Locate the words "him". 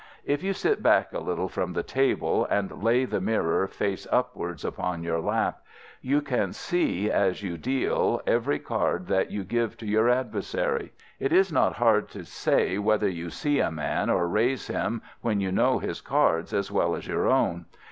14.65-15.03